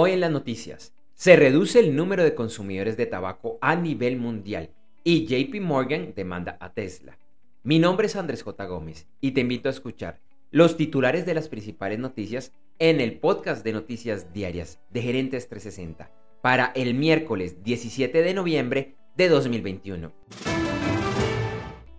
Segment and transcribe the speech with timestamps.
[0.00, 4.70] Hoy en las noticias, se reduce el número de consumidores de tabaco a nivel mundial
[5.02, 7.18] y JP Morgan demanda a Tesla.
[7.64, 8.64] Mi nombre es Andrés J.
[8.66, 10.20] Gómez y te invito a escuchar
[10.52, 16.12] los titulares de las principales noticias en el podcast de noticias diarias de Gerentes 360
[16.42, 20.12] para el miércoles 17 de noviembre de 2021.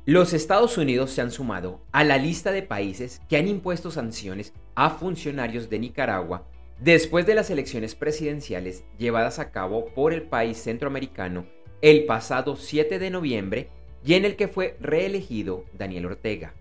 [0.05, 4.54] Los Estados Unidos se han sumado a la lista de países que han impuesto sanciones
[4.73, 6.47] a funcionarios de Nicaragua
[6.80, 11.46] Después de las elecciones presidenciales llevadas a cabo por el país centroamericano
[11.82, 13.70] el pasado 7 de noviembre
[14.06, 16.54] y en el que fue reelegido Daniel Ortega,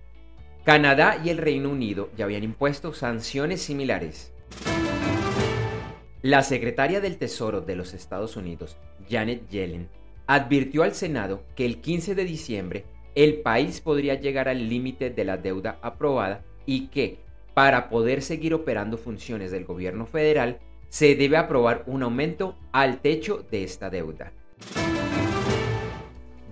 [0.64, 4.32] Canadá y el Reino Unido ya habían impuesto sanciones similares.
[6.22, 8.76] La secretaria del Tesoro de los Estados Unidos,
[9.08, 9.88] Janet Yellen,
[10.26, 15.24] advirtió al Senado que el 15 de diciembre el país podría llegar al límite de
[15.24, 17.18] la deuda aprobada y que,
[17.58, 23.44] para poder seguir operando funciones del gobierno federal, se debe aprobar un aumento al techo
[23.50, 24.32] de esta deuda.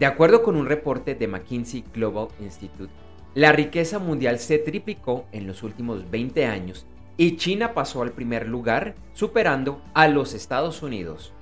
[0.00, 2.92] De acuerdo con un reporte de McKinsey Global Institute,
[3.36, 8.48] la riqueza mundial se triplicó en los últimos 20 años y China pasó al primer
[8.48, 11.32] lugar, superando a los Estados Unidos.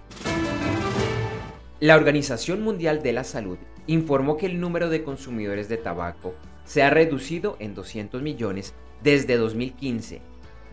[1.80, 6.82] La Organización Mundial de la Salud informó que el número de consumidores de tabaco se
[6.82, 8.74] ha reducido en 200 millones
[9.04, 10.20] desde 2015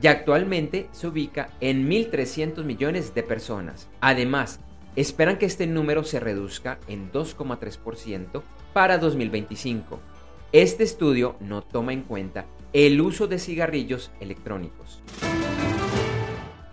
[0.01, 3.87] y actualmente se ubica en 1.300 millones de personas.
[3.99, 4.59] Además,
[4.95, 8.41] esperan que este número se reduzca en 2,3%
[8.73, 9.99] para 2025.
[10.51, 15.01] Este estudio no toma en cuenta el uso de cigarrillos electrónicos.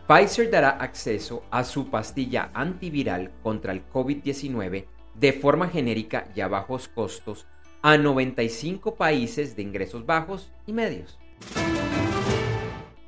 [0.07, 6.49] Pfizer dará acceso a su pastilla antiviral contra el COVID-19 de forma genérica y a
[6.49, 7.47] bajos costos
[7.83, 11.19] a 95 países de ingresos bajos y medios.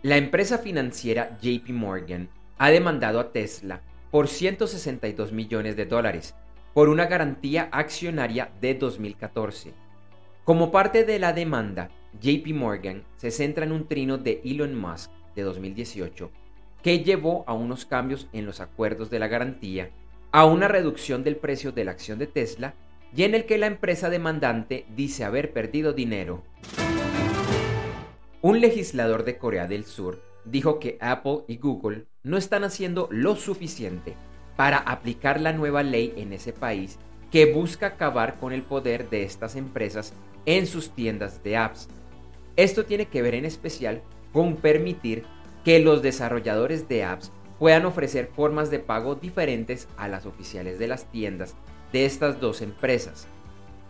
[0.03, 6.35] La empresa financiera JP Morgan ha demandado a Tesla por 162 millones de dólares
[6.73, 9.75] por una garantía accionaria de 2014.
[10.45, 11.91] Como parte de la demanda,
[12.21, 16.31] JP Morgan se centra en un trino de Elon Musk de 2018
[16.83, 19.91] que llevó a unos cambios en los acuerdos de la garantía,
[20.33, 22.75] a una reducción del precio de la acción de Tesla
[23.15, 26.43] y en el que la empresa demandante dice haber perdido dinero.
[28.43, 33.37] Un legislador de Corea del Sur dijo que Apple y Google no están haciendo lo
[33.37, 34.15] suficiente
[34.57, 36.99] para aplicar la nueva ley en ese país
[37.31, 40.15] que busca acabar con el poder de estas empresas
[40.47, 41.89] en sus tiendas de apps.
[42.57, 44.01] Esto tiene que ver en especial
[44.33, 45.25] con permitir
[45.63, 50.89] que los desarrolladores de apps puedan ofrecer formas de pago diferentes a las oficiales de
[50.89, 51.57] las tiendas
[51.93, 53.27] de estas dos empresas.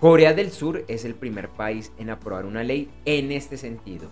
[0.00, 4.08] Corea del Sur es el primer país en aprobar una ley en este sentido.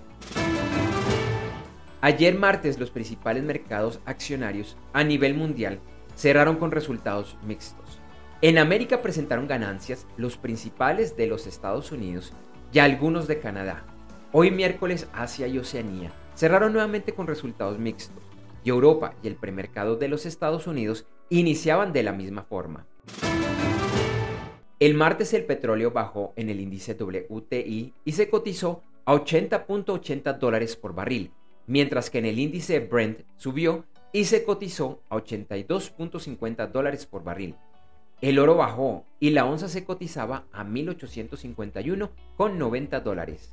[2.02, 5.80] Ayer martes los principales mercados accionarios a nivel mundial
[6.14, 8.00] cerraron con resultados mixtos.
[8.42, 12.34] En América presentaron ganancias los principales de los Estados Unidos
[12.70, 13.84] y algunos de Canadá.
[14.32, 18.22] Hoy miércoles Asia y Oceanía cerraron nuevamente con resultados mixtos
[18.62, 22.84] y Europa y el premercado de los Estados Unidos iniciaban de la misma forma.
[24.80, 30.76] El martes el petróleo bajó en el índice WTI y se cotizó a 80.80 dólares
[30.76, 31.32] por barril,
[31.66, 37.56] mientras que en el índice Brent subió y se cotizó a 82.50 dólares por barril.
[38.20, 43.50] El oro bajó y la onza se cotizaba a 1.851,90 dólares.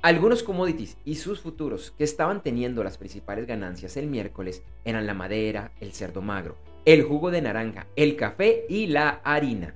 [0.00, 5.12] Algunos commodities y sus futuros que estaban teniendo las principales ganancias el miércoles eran la
[5.12, 9.74] madera, el cerdo magro, el jugo de naranja, el café y la harina.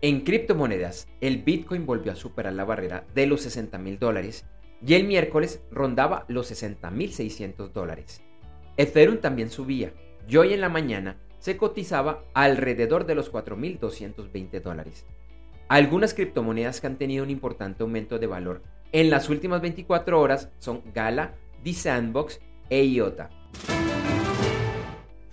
[0.00, 4.46] En criptomonedas, el Bitcoin volvió a superar la barrera de los 60 mil dólares
[4.86, 8.22] y el miércoles rondaba los 60 mil 600 dólares.
[8.76, 9.92] Ethereum también subía
[10.28, 15.06] y hoy en la mañana se cotizaba alrededor de los 4.220 dólares.
[15.68, 20.50] Algunas criptomonedas que han tenido un importante aumento de valor en las últimas 24 horas
[20.58, 22.40] son Gala, The Sandbox
[22.70, 23.30] e IOTA.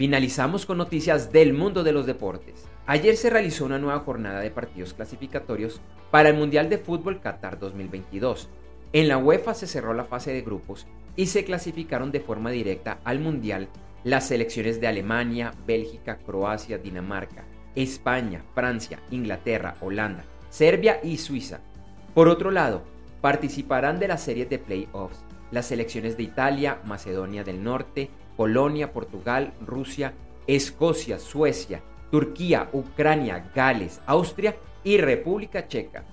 [0.02, 2.66] Finalizamos con noticias del mundo de los deportes.
[2.88, 7.60] Ayer se realizó una nueva jornada de partidos clasificatorios para el Mundial de Fútbol Qatar
[7.60, 8.50] 2022.
[8.94, 12.98] En la UEFA se cerró la fase de grupos y se clasificaron de forma directa
[13.04, 13.68] al Mundial
[14.04, 17.46] las selecciones de Alemania, Bélgica, Croacia, Dinamarca,
[17.76, 21.60] España, Francia, Inglaterra, Holanda, Serbia y Suiza.
[22.16, 22.82] Por otro lado,
[23.22, 28.10] participarán de las series de playoffs las selecciones de Italia, Macedonia del Norte,
[28.42, 30.14] Polonia, Portugal, Rusia,
[30.48, 36.06] Escocia, Suecia, Turquía, Ucrania, Gales, Austria y República Checa.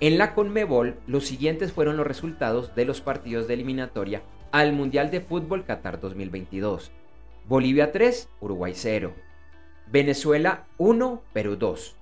[0.00, 5.12] En la Conmebol, los siguientes fueron los resultados de los partidos de eliminatoria al Mundial
[5.12, 6.90] de Fútbol Qatar 2022.
[7.46, 9.12] Bolivia 3, Uruguay 0.
[9.86, 11.94] Venezuela 1, Perú 2.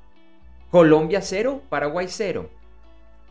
[0.71, 2.49] Colombia 0, Paraguay 0.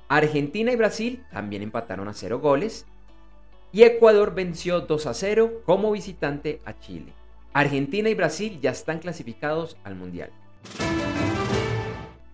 [0.09, 2.85] Argentina y Brasil también empataron a 0 goles.
[3.75, 7.12] Y Ecuador venció 2 a 0 como visitante a Chile.
[7.51, 10.30] Argentina y Brasil ya están clasificados al Mundial.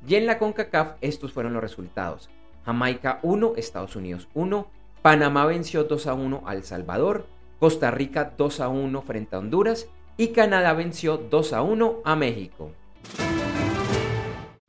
[0.07, 2.29] Y en la CONCACAF estos fueron los resultados.
[2.63, 4.67] Jamaica 1, Estados Unidos 1,
[5.01, 7.25] Panamá venció 2 a 1 a El Salvador,
[7.59, 12.15] Costa Rica 2 a 1 frente a Honduras y Canadá venció 2 a 1 a
[12.15, 12.71] México.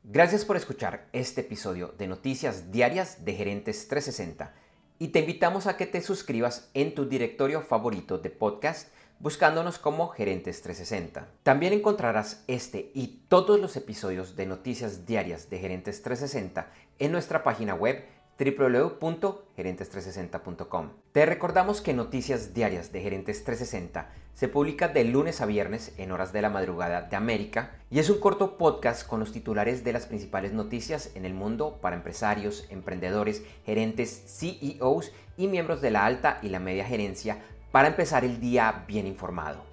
[0.01, 4.63] Gracias por escuchar este episodio de Noticias Diarias de Gerentes 360
[4.99, 10.09] y te invitamos a que te suscribas en tu directorio favorito de podcast buscándonos como
[10.09, 11.27] Gerentes 360.
[11.43, 16.67] También encontrarás este y todos los episodios de Noticias Diarias de Gerentes 360
[16.99, 18.03] en nuestra página web
[18.39, 20.89] www.gerentes360.com.
[21.11, 26.11] Te recordamos que Noticias Diarias de Gerentes 360 se publica de lunes a viernes en
[26.11, 29.93] horas de la madrugada de América y es un corto podcast con los titulares de
[29.93, 36.05] las principales noticias en el mundo para empresarios, emprendedores, gerentes, CEOs y miembros de la
[36.05, 39.72] alta y la media gerencia para empezar el día bien informado.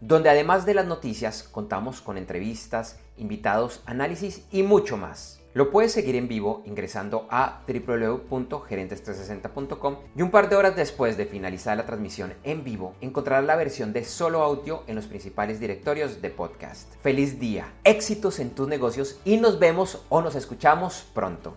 [0.00, 5.40] donde además de las noticias contamos con entrevistas, invitados, análisis y mucho más.
[5.56, 11.24] Lo puedes seguir en vivo ingresando a www.gerentes360.com y un par de horas después de
[11.24, 16.20] finalizar la transmisión en vivo encontrarás la versión de solo audio en los principales directorios
[16.20, 16.92] de podcast.
[17.02, 21.56] Feliz día, éxitos en tus negocios y nos vemos o nos escuchamos pronto.